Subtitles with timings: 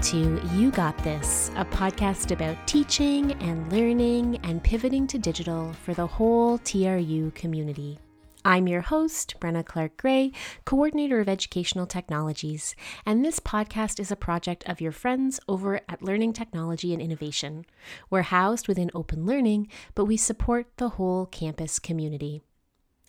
[0.00, 5.94] to You Got This, a podcast about teaching and learning and pivoting to digital for
[5.94, 8.00] the whole TRU community.
[8.44, 10.32] I'm your host, Brenna Clark Gray,
[10.64, 12.74] Coordinator of Educational Technologies,
[13.06, 17.66] and this podcast is a project of your friends over at Learning Technology and Innovation.
[18.10, 22.42] We're housed within Open Learning, but we support the whole campus community.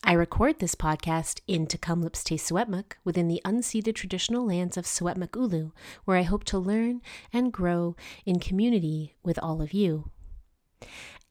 [0.08, 5.72] I record this podcast in Tk'emlúps te within the unceded traditional lands of Secwépemcúlecw,
[6.06, 7.02] where I hope to learn
[7.34, 10.12] and grow in community with all of you.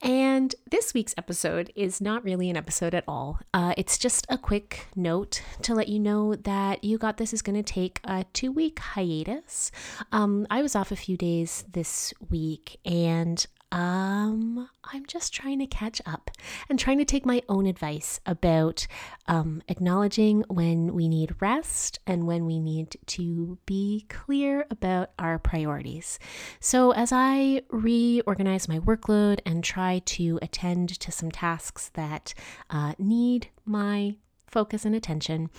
[0.03, 3.39] And this week's episode is not really an episode at all.
[3.55, 7.43] Uh, it's just a quick note to let you know that You Got This is
[7.43, 9.71] going to take a two week hiatus.
[10.11, 15.67] Um, I was off a few days this week and um, I'm just trying to
[15.67, 16.31] catch up
[16.69, 18.87] and trying to take my own advice about
[19.27, 25.41] um, acknowledging when we need rest and when we need to be clear about our
[25.41, 26.21] priorities.
[26.61, 32.33] So, as I reorganize my workload and try to attend to some tasks that
[32.71, 34.15] uh, need my
[34.47, 35.51] focus and attention,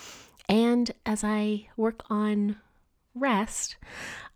[0.48, 2.56] and as I work on
[3.16, 3.78] rest,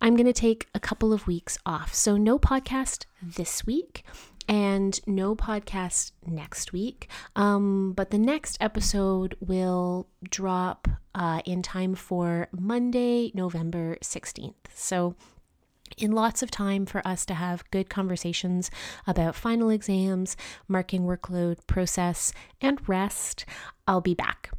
[0.02, 1.94] I'm going to take a couple of weeks off.
[1.94, 4.04] So, no podcast this week
[4.48, 7.08] and no podcast next week.
[7.36, 14.56] Um, but the next episode will drop uh, in time for Monday, November 16th.
[14.74, 15.16] So,
[15.98, 18.72] in lots of time for us to have good conversations
[19.06, 23.46] about final exams, marking workload, process, and rest,
[23.88, 24.52] I'll be back.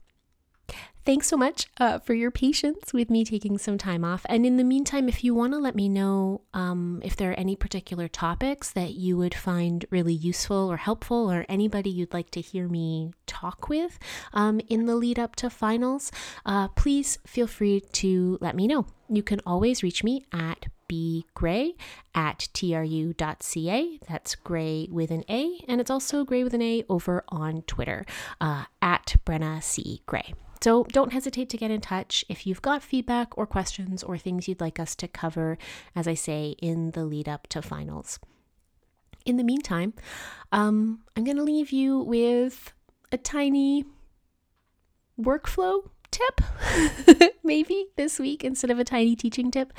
[1.06, 4.26] Thanks so much uh, for your patience with me taking some time off.
[4.28, 7.34] And in the meantime, if you want to let me know um, if there are
[7.40, 12.30] any particular topics that you would find really useful or helpful, or anybody you'd like
[12.32, 13.98] to hear me talk with
[14.34, 16.12] um, in the lead up to finals,
[16.44, 18.86] uh, please feel free to let me know.
[19.08, 21.74] You can always reach me at bgray
[22.14, 23.98] at tru.ca.
[24.08, 25.60] That's gray with an A.
[25.68, 28.04] And it's also gray with an A over on Twitter
[28.40, 30.02] uh, at Brenna C.
[30.06, 30.34] Gray.
[30.62, 34.46] So don't hesitate to get in touch if you've got feedback or questions or things
[34.46, 35.56] you'd like us to cover,
[35.96, 38.18] as I say, in the lead up to finals.
[39.24, 39.94] In the meantime,
[40.52, 42.72] um, I'm going to leave you with
[43.10, 43.84] a tiny
[45.18, 49.72] workflow tip, maybe this week instead of a tiny teaching tip,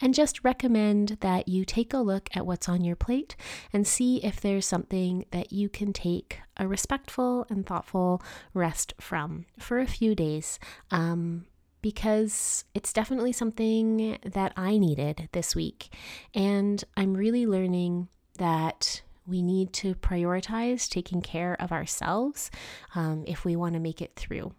[0.00, 3.36] and just recommend that you take a look at what's on your plate
[3.72, 8.22] and see if there's something that you can take a respectful and thoughtful
[8.54, 10.58] rest from for a few days.
[10.90, 11.46] Um,
[11.80, 15.94] because it's definitely something that I needed this week.
[16.34, 22.50] And I'm really learning that we need to prioritize taking care of ourselves
[22.94, 24.52] um, if we want to make it through.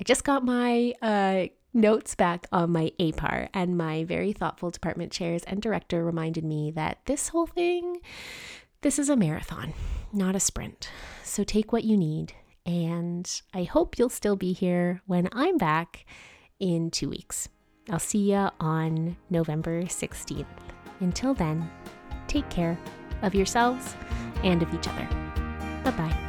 [0.00, 5.12] I just got my uh, notes back on my APAR, and my very thoughtful department
[5.12, 8.00] chairs and director reminded me that this whole thing,
[8.80, 9.72] this is a marathon,
[10.12, 10.90] not a sprint.
[11.22, 12.32] So take what you need,
[12.66, 16.06] and I hope you'll still be here when I'm back
[16.58, 17.48] in two weeks.
[17.90, 20.46] I'll see you on November 16th.
[21.00, 21.70] Until then,
[22.28, 22.78] take care
[23.22, 23.94] of yourselves
[24.42, 25.06] and of each other.
[25.84, 26.23] Bye bye.